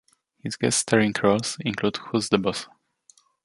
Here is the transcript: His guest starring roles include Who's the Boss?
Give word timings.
His 0.39 0.55
guest 0.55 0.79
starring 0.79 1.13
roles 1.21 1.57
include 1.63 1.97
Who's 1.97 2.29
the 2.29 2.39
Boss? 2.39 2.65